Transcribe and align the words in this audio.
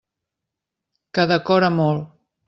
Que 1.17 1.25
decora 1.33 1.69
molt. 1.81 2.09